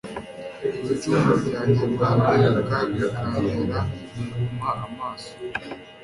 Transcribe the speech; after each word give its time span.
ibicumuro 0.83 1.33
byanjye 1.45 1.81
birampinduka 1.91 2.53
bikantera 2.91 3.79
guhuma 3.79 3.79
amaso 4.85 5.33